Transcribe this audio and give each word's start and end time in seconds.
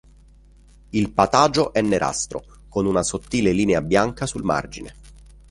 Il 0.89 1.11
patagio 1.11 1.73
è 1.73 1.81
nerastro, 1.83 2.43
con 2.67 2.87
una 2.87 3.03
sottile 3.03 3.51
linea 3.51 3.83
bianca 3.83 4.25
sul 4.25 4.41
margine. 4.41 4.95